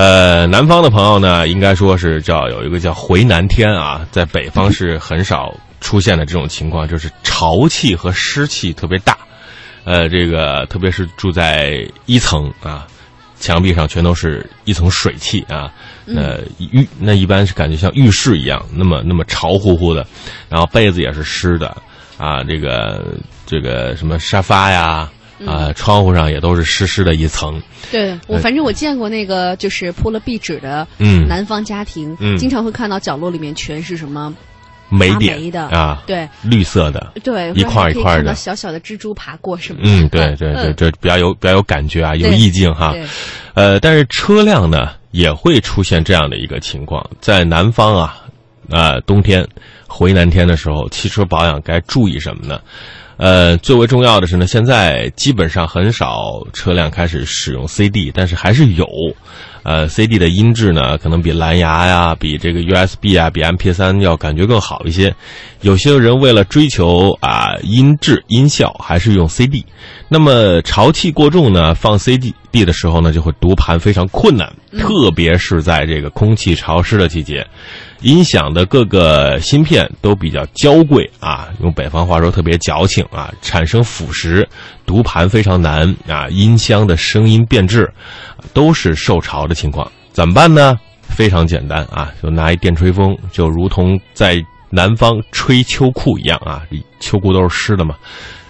[0.00, 9.14] 呃，南方的朋友呢，应该说是叫有一个叫回南天啊，在北方是很少出现的这种情况，就是潮气和湿气特别大。
[9.84, 12.86] 呃，这个特别是住在一层啊，
[13.38, 15.70] 墙壁上全都是一层水汽啊，
[16.06, 20.06] 呃浴那一般是感觉像浴室一样，那么那么潮乎乎的，
[20.48, 21.76] 然后被子也是湿的
[22.16, 23.04] 啊，这个
[23.44, 25.10] 这个什么沙发呀
[25.46, 27.60] 啊，窗户上也都是湿湿的一层。
[27.90, 34.32] 对我，反正我见过那个就是铺了壁纸的嗯南方家庭，嗯经常会看到角落里面全是什么
[34.88, 39.88] 霉点的啊，对绿色的，对，一块一块的小小的蜘蛛爬过什么的。
[39.88, 42.94] 嗯，对 对对，嗯这比较有比较有感觉啊，有意境哈。
[43.54, 48.22] 呃，但是车辆呢也会出现这样的一个情况，在南方啊，
[48.68, 49.46] 呃，冬天
[49.88, 52.60] 回南天的时候，汽车保养该注意什么呢？
[53.20, 58.88] 呃，最为重要的是呢，现在基本上很少车辆开始使用 CD，但是还是有。
[59.62, 65.14] 呃，CD 的音质呢，可能比蓝牙呀、比这个 USB 啊、比 MP3 要感觉更好一些。
[65.60, 69.64] 有些人为了追求啊音质音效，还是用 CD。
[70.08, 77.46] 那么潮气过重呢，放 CD 的时候呢，就会读盘非常困难，特别是在这个空气潮湿的季节。
[78.00, 84.46] 音响的各个芯片都比较娇贵啊，用北方话说特别矫情啊，产生腐蚀，
[84.86, 87.92] 读盘非常难啊，音箱的声音变质，
[88.54, 89.90] 都是受潮的情况。
[90.12, 90.78] 怎么办呢？
[91.02, 96.62] 非常简单啊，就拿一电吹风，就如同在南方吹秋裤一样啊，
[97.00, 97.96] 秋裤都是湿的嘛，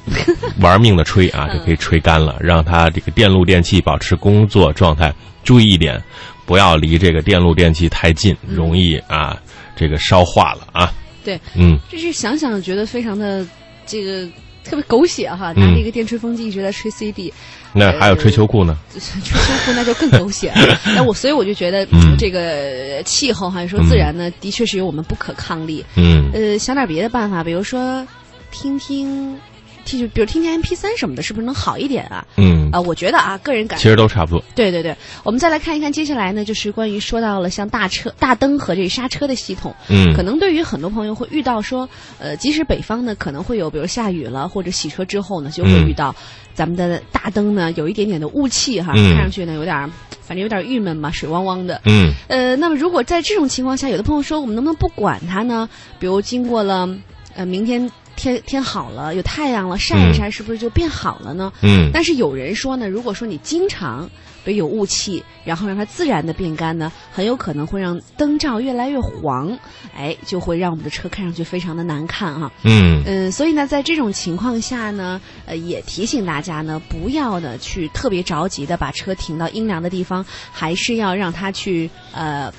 [0.60, 5.12] 玩命的吹啊，就可以吹干了，让它这个电路电器保持工作状态。
[5.42, 6.00] 注意一点，
[6.44, 9.40] 不要离这个电路电器太近，容易啊
[9.74, 10.92] 这个烧化了啊。
[11.24, 13.44] 对，嗯，这是想想觉得非常的
[13.86, 14.26] 这个
[14.62, 17.32] 特别狗血哈，拿着一个电吹风机一直在吹 CD，
[17.72, 18.76] 那还有吹秋裤呢？
[18.92, 20.78] 吹秋裤那就更狗血了。
[20.94, 25.84] 那我所以我就觉得，嗯这个气候还是说自然呢，的确是有我们不可抗力。
[25.96, 28.06] 嗯呃，想点别的办法，比如说
[28.50, 29.38] 听听，
[29.84, 32.26] 听比如听听 MP 三什么的，是不是能好一点啊？
[32.36, 34.44] 嗯啊、，我觉得啊，个人感其实都差不多。
[34.54, 46.14] 对对对，我们再来看一看接下来呢，就是关于说到了像大车、大灯和这个刹车的系统，嗯，可能对于很多朋友会遇到说，呃，即使北方呢可能会有，比如下雨了或者洗车之后呢，就会嗯遇到
[46.54, 49.90] 咱们的大灯呢有一点点的雾气哈，嗯看上去呢有点儿，
[50.22, 51.80] 反正有点儿郁闷嘛，水汪汪的。
[51.84, 55.68] 嗯呃，那么如果在这种情况下，有的朋友说，我们能不能不管它呢？
[55.98, 56.88] 比如经过了，
[57.34, 61.50] 呃，明天天天好了，有太阳了，晒一晒，是不是就变好了呢？
[61.62, 61.90] 嗯。
[61.90, 64.08] 但是有人说呢，如果说你经常
[64.44, 69.58] 比如有雾气，然后让它自然的变干呢，很有可能会让灯罩越来越黄，
[69.96, 73.02] 哎，就会让我们的车看上去非常的难看哈、嗯。
[73.06, 80.22] 嗯，所以呢，在这种情况下呢，呃，也提醒大家呢，不要呢去特别着急的把车停到阴凉的地方，
[80.52, 82.52] 还是要让它去呃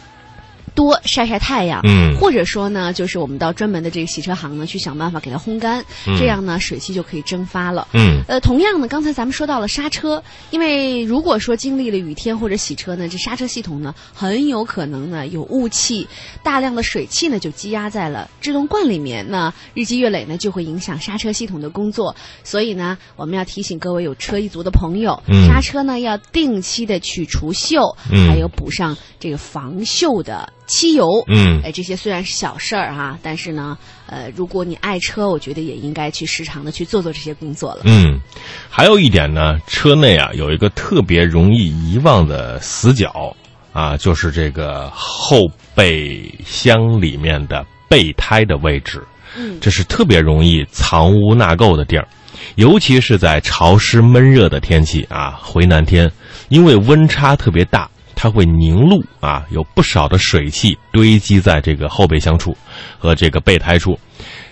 [0.81, 1.81] 多晒晒太阳。
[1.83, 7.87] 嗯或者说呢，就是我们到专门的这个洗车行呢，去想办法给它烘干，嗯这样呢，水汽就可以蒸发了。
[7.93, 16.07] 嗯呃，同样呢，刚才咱们说到了刹车，因为如果说经历了雨天或者洗车呢，这刹车系统呢很有可能呢有雾气，
[16.43, 22.15] 大量的水汽呢就积压在了制动罐里面，那日积月累呢就会影响刹车系统的工作。
[22.43, 31.05] 所以呢，我们要提醒各位有车一族的朋友，嗯刹车呢要定期的去除锈，嗯还有补上这个防锈的漆油。
[31.27, 33.77] 嗯哎，这些虽然是小事儿哈，但是呢，
[34.07, 37.81] 呃，如果你爱车，我觉得也应该去时常的去做做这些工作了。
[37.83, 38.17] 嗯，
[38.69, 43.35] 还有一点呢，车内啊有一个特别容易遗忘的死角
[43.73, 45.41] 啊，就是这个后
[45.75, 49.03] 备箱里面的备胎的位置。
[49.37, 52.05] 嗯这是特别容易藏污纳垢的地儿，
[52.55, 56.11] 尤其是在潮湿闷热的天气啊，回南天，
[56.49, 57.89] 因为温差特别大，
[58.21, 62.55] 它会凝露啊，有不少的水汽堆积在这个后备箱处
[62.99, 63.99] 和这个备胎处，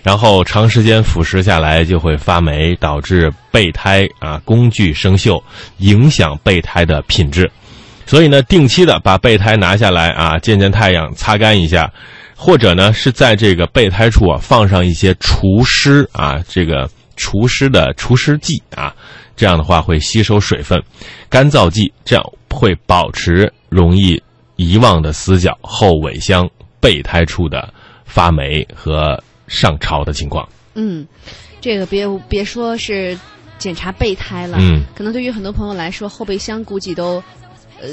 [0.02, 5.40] 然后长时间腐蚀下来就会发霉，导致备胎啊工具生锈，
[5.78, 7.48] 影响备胎的品质。
[8.06, 11.88] 所以呢，定期的把备胎拿下来啊，见见太阳，擦干一下，
[12.34, 18.92] 或者呢是在这个备胎处啊放上一些除湿啊，这个除湿的除湿剂啊，
[19.40, 20.78] 这样的话会吸收水分，
[21.30, 24.22] 干燥剂，这样会保持容易
[24.56, 26.46] 遗忘的死角后尾箱
[26.78, 27.72] 备胎处的
[28.04, 30.46] 发霉和上潮的情况。
[30.74, 31.08] 嗯，
[31.58, 33.18] 这个别别说是
[33.56, 37.14] 检查备胎了，嗯可能对于很多朋友来说，后备箱估计都，
[37.80, 37.88] 呃，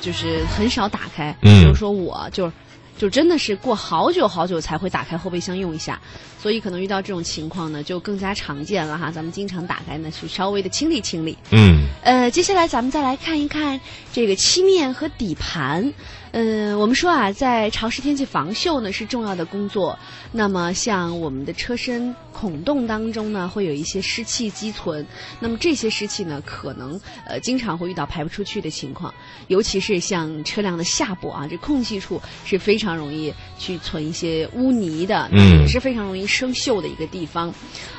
[0.00, 1.36] 就是很少打开。
[1.42, 2.52] 嗯比如说我就是
[2.98, 5.98] 就真的是过好久好久才会打开后备箱用一下，
[6.42, 9.10] 所以可能遇到这种情况呢，就更加常见了哈。
[9.10, 11.38] 咱们经常打开呢，去稍微的清理清理。
[11.52, 13.80] 嗯，呃，接下来咱们再来看一看
[14.12, 15.94] 这个漆面和底盘。
[16.32, 19.98] 嗯，我们说啊，在潮湿天气防锈呢是重要的工作。
[20.30, 25.04] 那么像我们的车身孔洞当中呢，会有一些湿气积存。
[25.40, 29.12] 那么这些湿气呢，可能呃经常会遇到排不出去的情况，
[29.48, 37.52] 尤其是像车辆的下部啊，这空隙处是非常容易去存一些污泥的，嗯也是非常容易生锈的一个地方。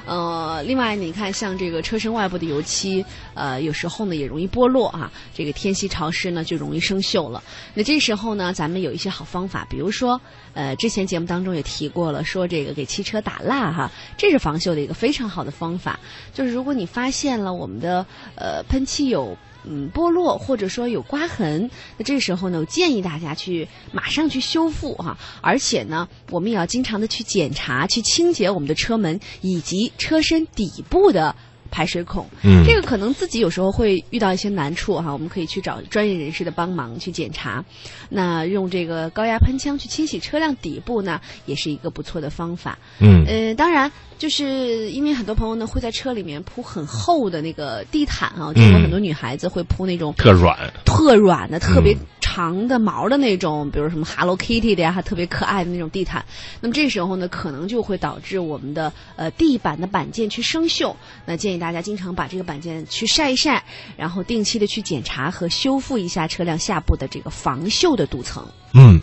[0.06, 3.04] 呃，另外你看，像这个车身外部的油漆，
[3.36, 5.12] 呃，有时候呢也容易剥落啊。
[5.36, 7.44] 这个天气潮湿呢，就容易生锈了。
[7.76, 10.20] 那这时候后呢，咱们有一些好方法，比如说，
[10.54, 16.00] 呃，之前节目当中也提过了，说这个给汽车打蜡哈，这是防锈的一个非常好的方法。
[16.34, 18.06] 就是如果你发现了我们的
[18.36, 31.36] 呃喷漆有嗯剥落或者说有刮痕，那这时候呢，我建议大家去马上去修复哈、而且呢，我们也要经常的去检查、去清洁我们的车门以及车身底部的。
[31.72, 32.64] 排水孔，嗯。
[32.66, 37.64] 这个可能自己有时候会遇到一些难处哈，我们可以去找专业人士的帮忙去检查。
[38.10, 42.78] 那用这个高压喷枪去清洗车辆底部呢，也是一个不错的方法。
[43.00, 43.26] 嗯。
[43.26, 51.98] 呃，当然，就是因为很多朋友呢会在车里面铺很厚的那个地毯啊，我见过嗯很多女孩子会铺那种特软，特软的、特别嗯
[52.40, 56.24] 长的毛的那种，比如什么 Hello Kitty 的呀，还特别可爱的那种地毯。
[56.62, 60.96] 那么这时候呢，可能就会导致我们的呃地板的板件去生锈。
[61.26, 63.62] 那建议大家经常把这个板件去晒一晒，
[63.98, 68.42] 然后定期的去检查和修复一下车辆下部的这个防锈的镀层。
[68.74, 69.02] 嗯。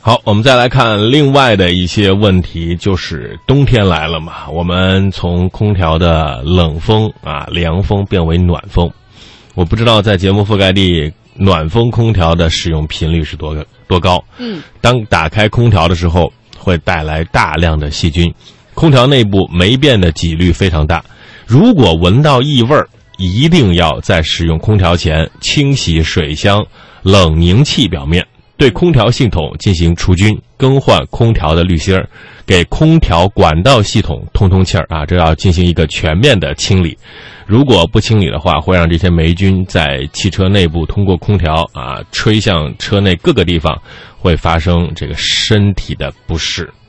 [0.00, 8.90] 好，我们再来看另外的一些问题，就是冬天来了嘛，我们从空调的冷风啊、凉风变为暖风。
[9.54, 14.22] 我不知道在节目覆盖地，暖风空调的使用频率是多个多高。
[14.38, 18.32] 嗯，当打开空调的时候，会带来大量的细菌，
[18.74, 21.04] 空调内部霉变的几率非常大。
[21.46, 22.88] 如果闻到异味儿，
[23.18, 26.64] 一定要在使用空调前清洗水箱
[27.02, 32.08] 冷凝器表面，对空调系统进行除菌，更换空调的滤芯儿，
[32.46, 35.04] 给空调管道系统通通气儿啊！
[35.04, 36.96] 这要进行一个全面的清理。
[37.44, 43.76] 如果不清理的话，会让这些霉菌在汽车内部通过空调啊吹向车内各个地方，
[44.16, 46.72] 会发生这个身体的不适。